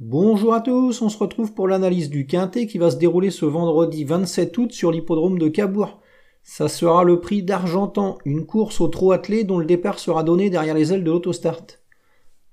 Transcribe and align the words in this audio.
Bonjour 0.00 0.54
à 0.54 0.60
tous, 0.60 1.02
on 1.02 1.08
se 1.08 1.18
retrouve 1.18 1.54
pour 1.54 1.66
l'analyse 1.66 2.08
du 2.08 2.24
Quintet 2.24 2.68
qui 2.68 2.78
va 2.78 2.92
se 2.92 2.98
dérouler 2.98 3.32
ce 3.32 3.44
vendredi 3.44 4.04
27 4.04 4.56
août 4.56 4.72
sur 4.72 4.92
l'hippodrome 4.92 5.40
de 5.40 5.48
Cabourg. 5.48 5.98
Ça 6.44 6.68
sera 6.68 7.02
le 7.02 7.18
prix 7.18 7.42
d'Argentan, 7.42 8.16
une 8.24 8.46
course 8.46 8.80
au 8.80 8.86
trot 8.86 9.10
attelé 9.10 9.42
dont 9.42 9.58
le 9.58 9.66
départ 9.66 9.98
sera 9.98 10.22
donné 10.22 10.50
derrière 10.50 10.76
les 10.76 10.92
ailes 10.92 11.02
de 11.02 11.10
l'autostart. 11.10 11.64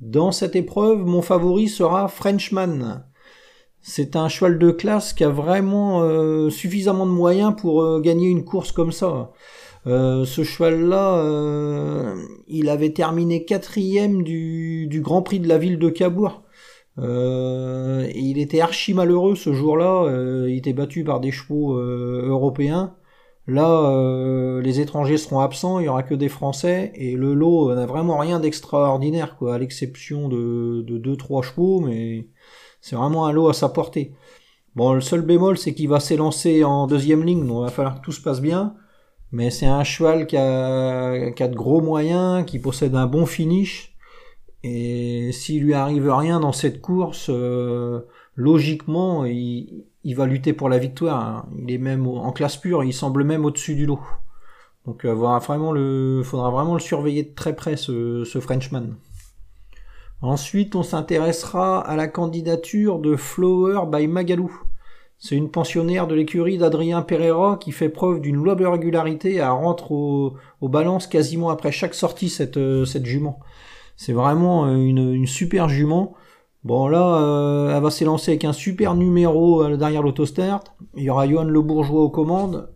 Dans 0.00 0.32
cette 0.32 0.56
épreuve, 0.56 1.04
mon 1.04 1.20
favori 1.20 1.68
sera 1.68 2.08
Frenchman. 2.08 3.04
C'est 3.82 4.16
un 4.16 4.28
cheval 4.28 4.58
de 4.58 4.70
classe 4.70 5.12
qui 5.12 5.22
a 5.22 5.28
vraiment 5.28 6.02
euh, 6.02 6.48
suffisamment 6.48 7.04
de 7.04 7.10
moyens 7.10 7.54
pour 7.54 7.82
euh, 7.82 8.00
gagner 8.00 8.28
une 8.30 8.46
course 8.46 8.72
comme 8.72 8.90
ça. 8.90 9.32
Euh, 9.86 10.24
ce 10.24 10.44
cheval-là, 10.44 12.14
il 12.48 12.70
avait 12.70 12.94
terminé 12.94 13.44
quatrième 13.44 14.22
du, 14.22 14.86
du 14.86 15.02
Grand 15.02 15.20
Prix 15.20 15.40
de 15.40 15.48
la 15.48 15.58
ville 15.58 15.78
de 15.78 15.90
Cabourg. 15.90 16.43
Et 17.02 18.20
il 18.20 18.38
était 18.38 18.60
archi 18.60 18.94
malheureux 18.94 19.34
ce 19.34 19.52
jour-là. 19.52 20.46
il 20.48 20.56
était 20.56 20.72
battu 20.72 21.04
par 21.04 21.20
des 21.20 21.30
chevaux 21.32 21.74
européens. 21.76 22.94
Là, 23.46 23.90
euh, 23.90 24.62
les 24.62 24.80
étrangers 24.80 25.18
seront 25.18 25.40
absents, 25.40 25.78
il 25.78 25.84
y 25.84 25.88
aura 25.88 26.02
que 26.02 26.14
des 26.14 26.30
Français, 26.30 26.92
et 26.94 27.14
le 27.14 27.34
lot 27.34 27.74
n'a 27.74 27.84
vraiment 27.84 28.16
rien 28.16 28.40
d'extraordinaire, 28.40 29.36
quoi, 29.36 29.54
à 29.56 29.58
l'exception 29.58 30.28
de, 30.28 30.82
de 30.82 30.96
deux 30.96 31.16
trois 31.16 31.42
chevaux, 31.42 31.80
mais 31.80 32.28
c'est 32.80 32.96
vraiment 32.96 33.26
un 33.26 33.32
lot 33.32 33.48
à 33.48 33.52
sa 33.52 33.68
portée. 33.68 34.14
Bon, 34.76 34.94
le 34.94 35.00
seul 35.02 35.22
bémol, 35.22 35.58
c'est 35.58 35.74
qu'il 35.74 35.88
va 35.88 36.00
s'élancer 36.00 36.64
en 36.64 36.86
deuxième 36.86 37.24
ligne, 37.24 37.46
donc 37.46 37.58
il 37.60 37.64
va 37.64 37.70
falloir 37.70 38.00
que 38.00 38.04
tout 38.04 38.12
se 38.12 38.22
passe 38.22 38.40
bien. 38.40 38.76
Mais 39.32 39.50
c'est 39.50 39.66
un 39.66 39.84
cheval 39.84 40.26
qui 40.26 40.36
a, 40.36 41.30
qui 41.32 41.42
a 41.42 41.48
de 41.48 41.56
gros 41.56 41.80
moyens, 41.80 42.44
qui 42.46 42.58
possède 42.58 42.94
un 42.94 43.06
bon 43.06 43.26
finish. 43.26 43.93
Et 44.66 45.30
s'il 45.32 45.62
lui 45.62 45.74
arrive 45.74 46.10
rien 46.10 46.40
dans 46.40 46.52
cette 46.52 46.80
course, 46.80 47.26
euh, 47.28 48.00
logiquement, 48.34 49.26
il, 49.26 49.84
va 50.16 50.24
lutter 50.24 50.54
pour 50.54 50.70
la 50.70 50.78
victoire. 50.78 51.20
Hein. 51.20 51.46
Il 51.58 51.70
est 51.70 51.78
même 51.78 52.06
en 52.06 52.32
classe 52.32 52.56
pure, 52.56 52.82
il 52.82 52.94
semble 52.94 53.24
même 53.24 53.44
au-dessus 53.44 53.74
du 53.74 53.84
lot. 53.84 54.00
Donc 54.86 55.04
euh, 55.04 55.12
vraiment 55.12 55.70
le, 55.70 56.22
faudra 56.24 56.50
vraiment 56.50 56.72
le 56.74 56.80
surveiller 56.80 57.24
de 57.24 57.34
très 57.34 57.54
près 57.54 57.76
ce, 57.76 58.24
Frenchman. 58.40 58.94
Ensuite, 60.22 60.74
on 60.76 60.82
s'intéressera 60.82 61.86
à 61.86 61.94
la 61.94 62.08
candidature 62.08 63.00
de 63.00 63.16
Flower 63.16 63.82
by 63.92 64.06
Magalou. 64.06 64.50
C'est 65.18 65.36
une 65.36 65.50
pensionnaire 65.50 66.06
de 66.06 66.14
l'écurie 66.14 66.56
d'Adrien 66.56 67.02
Pereira 67.02 67.58
qui 67.60 67.70
fait 67.70 67.90
preuve 67.90 68.22
d'une 68.22 68.36
louable 68.36 68.66
régularité 68.66 69.42
à 69.42 69.50
rentrer 69.50 69.94
aux 69.94 70.36
au 70.62 70.68
balances 70.70 71.06
quasiment 71.06 71.50
après 71.50 71.70
chaque 71.70 71.94
sortie 71.94 72.30
cette, 72.30 72.56
euh, 72.56 72.86
cette 72.86 73.04
jument. 73.04 73.40
C'est 73.96 74.12
vraiment 74.12 74.66
une, 74.68 75.12
une 75.12 75.26
super 75.26 75.68
jument. 75.68 76.14
Bon 76.64 76.88
là, 76.88 77.18
euh, 77.18 77.76
elle 77.76 77.82
va 77.82 77.90
s'élancer 77.90 78.32
avec 78.32 78.44
un 78.46 78.54
super 78.54 78.94
numéro 78.94 79.62
euh, 79.62 79.76
derrière 79.76 80.02
l'autostart. 80.02 80.64
Il 80.96 81.02
y 81.04 81.10
aura 81.10 81.28
Johan 81.28 81.44
Le 81.44 81.60
Bourgeois 81.60 82.00
aux 82.00 82.10
commandes. 82.10 82.70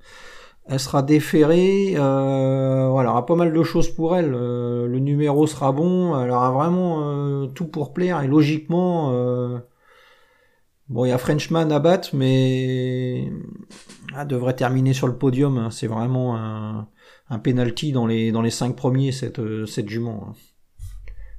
Elle 0.66 0.78
sera 0.78 1.02
déférée. 1.02 1.94
Euh, 1.96 2.89
voilà, 2.91 3.08
il 3.08 3.12
aura 3.12 3.24
pas 3.24 3.34
mal 3.34 3.52
de 3.52 3.62
choses 3.62 3.89
pour 3.89 4.14
elle. 4.14 4.30
le 4.30 4.98
numéro 4.98 5.46
sera 5.46 5.72
bon. 5.72 6.20
Elle 6.20 6.30
aura 6.30 6.50
vraiment 6.50 7.46
tout 7.48 7.66
pour 7.66 7.94
plaire. 7.94 8.22
Et 8.22 8.28
logiquement, 8.28 9.11
bon, 10.91 11.05
il 11.06 11.08
y 11.08 11.12
a 11.12 11.16
Frenchman 11.19 11.70
à 11.72 11.78
battre, 11.78 12.11
mais 12.12 13.33
elle 14.19 14.27
devrait 14.27 14.55
terminer 14.55 14.92
sur 14.92 15.06
le 15.06 15.16
podium. 15.16 15.56
Hein. 15.56 15.70
C'est 15.70 15.86
vraiment 15.86 16.36
un, 16.36 16.89
un 17.30 17.39
penalty 17.39 17.92
dans 17.92 18.06
les 18.06 18.33
dans 18.33 18.42
les 18.42 18.50
cinq 18.50 18.77
premiers 18.77 19.12
cette 19.12 19.41
cette 19.66 19.89
jument. 19.89 20.34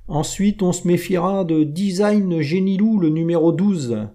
Ensuite, 0.09 0.63
on 0.63 0.71
se 0.71 0.87
méfiera 0.87 1.43
de 1.43 1.63
Design 1.63 2.41
Genilou, 2.41 2.99
le 2.99 3.09
numéro 3.09 3.51
12. 3.51 4.07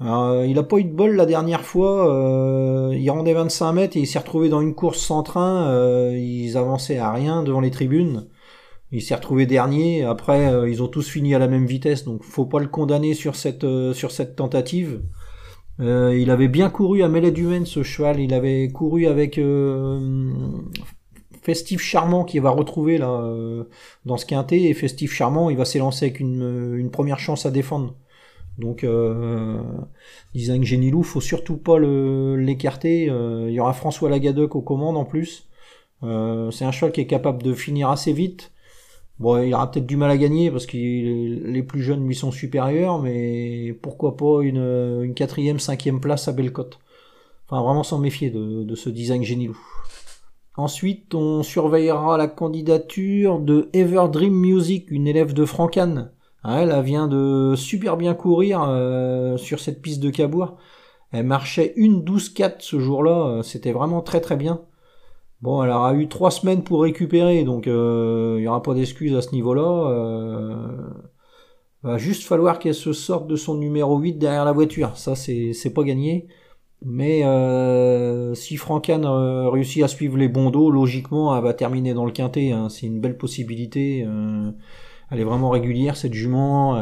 Euh, 0.00 0.46
il 0.48 0.58
a 0.58 0.62
pas 0.62 0.78
eu 0.78 0.84
de 0.84 0.92
bol 0.92 1.16
la 1.16 1.26
dernière 1.26 1.60
fois. 1.60 2.10
Euh, 2.10 2.96
il 2.96 3.10
rendait 3.10 3.34
25 3.34 3.72
mètres 3.74 3.96
et 3.98 4.00
il 4.00 4.06
s'est 4.06 4.18
retrouvé 4.18 4.48
dans 4.48 4.62
une 4.62 4.74
course 4.74 5.00
sans 5.00 5.22
train. 5.22 5.68
Euh, 5.68 6.16
ils 6.16 6.56
avançaient 6.56 6.96
à 6.96 7.12
rien 7.12 7.42
devant 7.42 7.60
les 7.60 7.70
tribunes. 7.70 8.26
Il 8.90 9.02
s'est 9.02 9.14
retrouvé 9.14 9.44
dernier. 9.44 10.02
Après, 10.02 10.50
ils 10.70 10.82
ont 10.82 10.88
tous 10.88 11.06
fini 11.06 11.34
à 11.34 11.38
la 11.38 11.46
même 11.46 11.66
vitesse, 11.66 12.04
donc 12.04 12.22
faut 12.22 12.46
pas 12.46 12.60
le 12.60 12.68
condamner 12.68 13.12
sur 13.12 13.36
cette 13.36 13.66
sur 13.92 14.10
cette 14.10 14.34
tentative. 14.34 15.02
il 15.78 16.30
avait 16.30 16.48
bien 16.48 16.70
couru 16.70 17.02
à 17.02 17.08
Mêlée 17.08 17.32
du 17.32 17.46
ce 17.66 17.82
cheval. 17.82 18.18
Il 18.18 18.32
avait 18.32 18.70
couru 18.72 19.06
avec 19.06 19.38
Festif 21.48 21.80
Charmant 21.80 22.24
qui 22.24 22.40
va 22.40 22.50
retrouver 22.50 22.98
là 22.98 23.08
euh, 23.08 23.64
dans 24.04 24.18
ce 24.18 24.26
quintet 24.26 24.64
et 24.64 24.74
Festif 24.74 25.14
Charmant 25.14 25.48
il 25.48 25.56
va 25.56 25.64
s'élancer 25.64 26.04
avec 26.04 26.20
une, 26.20 26.42
euh, 26.42 26.88
première 26.90 27.18
chance 27.18 27.46
à 27.46 27.50
défendre. 27.50 27.94
Donc 28.58 28.84
euh, 28.84 29.58
Design 30.34 30.62
Genilou, 30.62 31.02
faut 31.02 31.22
surtout 31.22 31.56
pas 31.56 31.78
l'écarter. 31.78 33.08
Euh, 33.08 33.46
il 33.48 33.54
y 33.54 33.60
aura 33.60 33.72
François 33.72 34.10
Lagadec 34.10 34.54
aux 34.56 34.60
commandes 34.60 34.98
en 34.98 35.06
plus. 35.06 35.48
c'est 36.02 36.64
un 36.66 36.70
cheval 36.70 36.92
qui 36.92 37.00
est 37.00 37.06
capable 37.06 37.42
de 37.42 37.54
finir 37.54 37.88
assez 37.88 38.12
vite. 38.12 38.52
Bon, 39.18 39.42
il 39.42 39.54
aura 39.54 39.70
peut-être 39.70 39.86
du 39.86 39.96
mal 39.96 40.10
à 40.10 40.18
gagner 40.18 40.50
parce 40.50 40.66
que 40.66 40.76
les 40.76 41.62
plus 41.62 41.82
jeunes 41.82 42.06
lui 42.06 42.14
sont 42.14 42.30
supérieurs, 42.30 43.00
mais 43.00 43.72
pourquoi 43.80 44.18
pas 44.18 44.42
une, 44.42 45.02
une 45.02 45.14
quatrième, 45.14 45.60
cinquième 45.60 45.98
place 45.98 46.28
à 46.28 46.32
Bellecote. 46.32 46.78
Enfin, 47.48 47.62
vraiment 47.62 47.84
s'en 47.84 47.98
méfier 47.98 48.28
de, 48.28 48.74
ce 48.74 48.90
design 48.90 49.24
Genilou. 49.24 49.58
Ensuite, 50.58 51.14
on 51.14 51.44
surveillera 51.44 52.18
la 52.18 52.26
candidature 52.26 53.38
de 53.38 53.68
Everdream 53.74 54.32
Music, 54.32 54.90
une 54.90 55.06
élève 55.06 55.32
de 55.32 55.44
Francan. 55.44 56.08
Ah, 56.42 56.62
elle, 56.62 56.82
vient 56.82 57.06
de 57.06 57.54
super 57.56 57.96
bien 57.96 58.12
courir 58.14 58.66
euh, 58.68 59.36
sur 59.36 59.60
cette 59.60 59.80
piste 59.80 60.00
de 60.00 60.10
Cabourg. 60.10 60.56
Elle 61.12 61.26
marchait 61.26 61.74
une 61.76 62.02
12-4 62.02 62.56
ce 62.58 62.80
jour-là, 62.80 63.28
euh, 63.28 63.42
c'était 63.44 63.70
vraiment 63.70 64.02
très 64.02 64.20
très 64.20 64.34
bien. 64.34 64.62
Bon, 65.42 65.62
elle 65.62 65.70
aura 65.70 65.94
eu 65.94 66.08
trois 66.08 66.32
semaines 66.32 66.64
pour 66.64 66.82
récupérer, 66.82 67.44
donc 67.44 67.68
euh, 67.68 68.34
il 68.38 68.40
n'y 68.40 68.48
aura 68.48 68.60
pas 68.60 68.74
d'excuses 68.74 69.14
à 69.14 69.22
ce 69.22 69.30
niveau-là. 69.30 69.62
va 71.84 71.98
juste 71.98 72.24
falloir 72.24 72.58
qu'elle 72.58 72.74
se 72.74 72.92
sorte 72.92 73.28
de 73.28 73.36
son 73.36 73.54
numéro 73.54 73.96
8 73.96 74.14
derrière 74.14 74.44
la 74.44 74.50
voiture. 74.50 74.96
Ça, 74.96 75.14
c'est 75.14 75.72
pas 75.72 75.84
gagné. 75.84 76.26
Mais 76.84 77.24
euh, 77.24 78.34
si 78.34 78.56
Francan 78.56 79.02
euh, 79.02 79.48
réussit 79.50 79.82
à 79.82 79.88
suivre 79.88 80.16
les 80.16 80.28
bons 80.28 80.50
dos, 80.50 80.70
logiquement, 80.70 81.36
elle 81.36 81.42
va 81.42 81.52
terminer 81.52 81.92
dans 81.92 82.04
le 82.04 82.12
quintet. 82.12 82.52
Hein. 82.52 82.68
C'est 82.68 82.86
une 82.86 83.00
belle 83.00 83.16
possibilité. 83.18 84.04
Euh, 84.06 84.52
elle 85.10 85.20
est 85.20 85.24
vraiment 85.24 85.50
régulière, 85.50 85.96
cette 85.96 86.14
jument. 86.14 86.76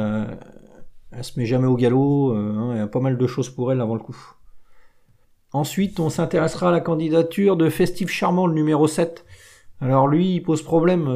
elle 1.13 1.25
se 1.25 1.39
met 1.39 1.47
jamais 1.47 1.67
au 1.67 1.77
galop. 1.77 2.33
Hein. 2.33 2.73
il 2.75 2.79
y 2.79 2.81
a 2.81 2.87
pas 2.89 3.01
mal 3.01 3.17
de 3.17 3.27
choses 3.27 3.49
pour 3.49 3.73
elle 3.73 3.81
avant 3.81 3.95
le 3.95 4.01
coup. 4.01 4.19
Ensuite, 5.53 6.01
on 6.01 6.11
s'intéressera 6.11 6.69
à 6.69 6.73
la 6.73 6.81
candidature 6.81 7.57
de 7.57 7.71
Festif 7.71 8.11
Charmant, 8.11 8.47
le 8.47 8.55
numéro 8.55 8.87
7. 8.87 9.25
Alors 9.81 10.09
lui, 10.09 10.35
il 10.35 10.41
pose 10.43 10.63
problème. 10.63 11.07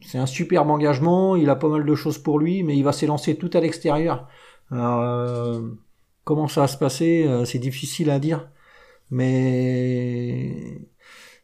c'est 0.00 0.18
un 0.18 0.26
superbe 0.26 0.70
engagement, 0.70 1.36
il 1.36 1.50
a 1.50 1.56
pas 1.56 1.68
mal 1.68 1.84
de 1.84 1.94
choses 1.94 2.18
pour 2.18 2.38
lui, 2.38 2.62
mais 2.62 2.76
il 2.76 2.82
va 2.82 2.92
s'élancer 2.92 3.36
tout 3.36 3.50
à 3.52 3.60
l'extérieur. 3.60 4.26
Alors, 4.70 5.60
Comment 6.24 6.46
ça 6.46 6.62
va 6.62 6.68
se 6.68 6.76
passer, 6.76 7.24
euh, 7.26 7.44
c'est 7.44 7.58
difficile 7.58 8.10
à 8.10 8.18
dire. 8.18 8.48
Mais 9.10 10.80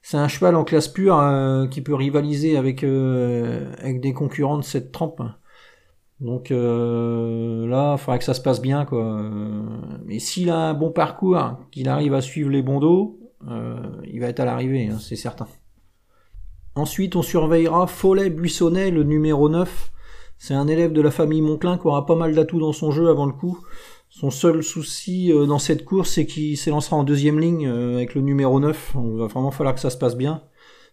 c'est 0.03 0.17
un 0.17 0.29
cheval 0.29 0.55
en 0.55 0.65
classe 0.65 0.89
pure 0.89 1.19
euh, 1.19 1.67
qui 1.67 1.83
peut 1.83 1.95
rivaliser 1.95 2.57
avec, 2.57 2.85
euh, 2.85 3.73
avec 3.79 4.01
des 4.01 4.13
concurrents 4.13 4.59
de 4.59 4.63
cette 4.63 4.93
trempe. 4.93 5.23
Donc 6.21 6.51
là, 6.51 6.57
il 6.57 7.99
faudra 7.99 8.19
que 8.19 8.25
ça 8.25 8.35
se 8.35 8.41
passe 8.41 8.61
bien. 8.61 8.85
Quoi. 8.85 9.31
Mais 10.05 10.19
s'il 10.19 10.51
a 10.51 10.71
un 10.71 10.75
bon 10.75 10.91
parcours, 10.91 11.39
qu'il 11.71 11.89
arrive 11.89 12.15
à 12.15 12.21
suivre 12.21 12.51
les 12.51 12.63
bons 12.63 12.81
dos, 12.81 13.21
il 14.05 14.19
va 14.21 14.27
être 14.27 14.41
à 14.41 14.45
l'arrivée, 14.45 14.89
hein, 14.89 14.99
c'est 14.99 15.15
certain. 15.15 15.47
Ensuite, 16.75 17.15
on 17.15 17.23
surveillera 17.23 17.87
Follet 17.87 18.31
Buissonnet, 18.31 18.91
le 18.91 19.05
numéro 19.05 19.49
9. 19.49 19.93
C'est 20.39 20.55
un 20.55 20.69
élève 20.69 20.93
de 20.93 21.03
la 21.03 21.11
famille 21.11 21.43
Monclin 21.43 21.79
qui 21.79 21.87
aura 21.87 22.07
pas 22.07 22.15
mal 22.15 22.35
d'atouts 22.35 22.61
dans 22.61 22.73
son 22.73 22.91
jeu 22.91 23.09
avant 23.09 23.27
le 23.27 23.33
coup. 23.33 23.59
Son 24.11 24.31
seul 24.31 24.63
souci 24.63 25.33
euh, 25.33 25.47
dans 25.47 25.59
cette 25.59 25.85
course, 25.85 26.13
c'est 26.13 26.27
qu'il 26.27 26.57
s'élancera 26.57 26.97
en 26.97 27.05
deuxième 27.05 27.39
ligne 27.39 27.69
euh, 27.69 27.97
avec 27.97 28.15
le 28.15 28.23
numéro 28.23 28.59
9. 28.59 28.95
Il 28.95 29.19
va 29.19 29.27
vraiment 29.27 29.51
falloir 29.51 29.75
que 29.75 29.81
ça 29.81 29.91
se 29.91 29.99
passe 29.99 30.17
bien. 30.17 30.43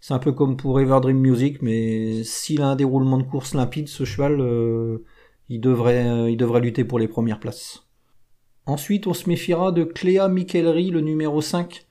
C'est 0.02 0.14
un 0.14 0.20
peu 0.20 0.34
comme 0.34 0.58
pour 0.58 0.80
Everdream 0.80 1.18
Music, 1.18 1.62
mais 1.62 2.24
s'il 2.24 2.62
a 2.62 2.68
un 2.68 2.76
déroulement 2.76 3.18
de 3.18 3.24
course 3.24 3.54
limpide, 3.54 3.88
ce 3.88 4.04
cheval, 4.04 4.42
euh, 4.42 5.06
il, 5.50 5.62
devrait, 5.62 6.32
il 6.32 6.38
devrait 6.38 6.60
lutter 6.60 6.84
pour 6.84 7.00
les 7.00 7.08
premières 7.08 7.40
places. 7.40 7.88
Ensuite, 8.66 9.08
on 9.08 9.14
se 9.14 9.30
méfiera 9.30 9.72
de 9.72 9.84
Cléa 9.84 10.28
Michelry, 10.28 10.92
le 10.92 11.02
numéro 11.02 11.42
5. 11.42 11.86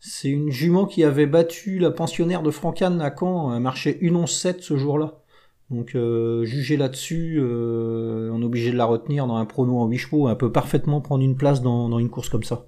C'est 0.00 0.28
une 0.28 0.50
jument 0.50 0.86
qui 0.86 1.04
avait 1.04 1.26
battu 1.26 1.78
la 1.78 1.90
pensionnaire 1.90 2.42
de 2.42 2.50
Francan 2.50 2.98
à 3.00 3.14
Caen, 3.16 3.54
elle 3.54 3.62
marchait 3.62 3.98
1-11-7 4.02 4.60
ce 4.60 4.76
jour-là. 4.76 5.23
Donc 5.70 5.94
euh, 5.94 6.44
juger 6.44 6.76
là-dessus, 6.76 7.38
euh, 7.40 8.30
on 8.32 8.42
est 8.42 8.44
obligé 8.44 8.70
de 8.70 8.76
la 8.76 8.84
retenir 8.84 9.26
dans 9.26 9.36
un 9.36 9.46
prono 9.46 9.78
en 9.78 9.86
8 9.86 9.98
chevaux, 9.98 10.28
elle 10.28 10.36
peut 10.36 10.52
parfaitement 10.52 11.00
prendre 11.00 11.24
une 11.24 11.36
place 11.36 11.62
dans, 11.62 11.98
une 11.98 12.10
course 12.10 12.28
comme 12.28 12.42
ça. 12.42 12.66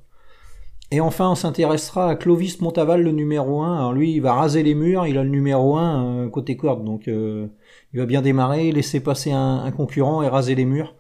Et 0.91 1.01
enfin, 1.01 1.31
on 1.31 1.35
s'intéressera 1.35 2.11
à 2.11 2.15
Clovis 2.15 2.61
Montaval, 2.61 3.03
le 3.03 3.11
numéro 3.11 3.61
1. 3.63 3.77
Alors 3.77 3.93
lui, 3.93 4.13
il 4.15 4.21
va 4.21 4.35
raser 4.35 4.63
les 4.63 4.75
murs, 4.75 5.07
il 5.07 5.19
a 5.19 5.25
le 5.25 5.31
numéro 5.31 5.77
1 5.77 6.05
euh, 6.05 6.29
côté 6.31 6.57
corde, 6.57 6.85
donc 6.85 7.07
il 7.07 7.51
va 7.95 8.07
bien 8.07 8.23
démarrer, 8.23 8.73
laisser 8.73 9.01
passer 9.01 9.33
un, 9.33 9.71
concurrent 9.73 10.23
et 10.23 10.29
raser 10.29 10.55
les 10.55 10.65
murs. 10.65 10.95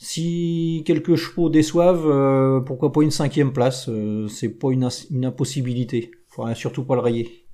Si 0.00 0.84
quelques 0.86 1.16
chevaux 1.16 1.50
déçoivent, 1.50 2.06
euh, 2.06 2.60
pourquoi 2.60 2.92
pas 2.92 3.02
une 3.02 3.10
cinquième 3.10 3.52
place? 3.52 3.88
Euh, 3.88 4.28
C'est 4.28 4.48
pas 4.48 4.70
une, 4.70 4.88
une 5.10 5.24
impossibilité. 5.24 6.12
Faudra 6.28 6.54
surtout 6.54 6.84
pas 6.84 6.94
le 6.94 7.00
rayer. 7.00 7.46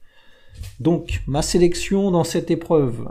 Donc, 0.78 1.22
ma 1.26 1.40
sélection 1.40 2.10
dans 2.10 2.22
cette 2.22 2.50
épreuve. 2.50 3.08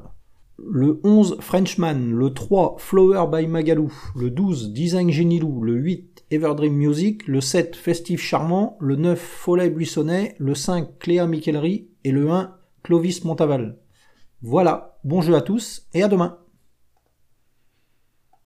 Le 0.70 1.00
11 1.04 1.38
Frenchman, 1.40 2.12
le 2.12 2.34
3 2.34 2.76
Flower 2.80 3.26
by 3.32 3.48
Magalou, 3.48 3.92
le 4.16 4.30
12 4.30 4.72
Design 4.74 5.12
Genilou, 5.12 5.62
le 5.62 5.76
8 5.76 6.26
Everdream 6.32 6.74
Music, 6.74 7.28
le 7.28 7.42
7 7.42 7.76
Festif 7.76 8.22
Charmant, 8.22 8.78
le 8.80 8.96
9 8.96 9.20
Follet 9.20 9.70
Buissonnet, 9.70 10.36
le 10.40 10.56
5 10.56 11.00
Cléa 11.00 11.28
Michellery 11.28 11.90
et 12.04 12.12
le 12.12 12.30
1 12.30 12.56
Clovis 12.84 13.24
Montaval. 13.24 13.80
Voilà, 14.42 15.00
bon 15.04 15.22
jeu 15.22 15.36
à 15.36 15.42
tous 15.42 15.88
et 15.94 16.04
à 16.04 16.08
demain 16.08 16.38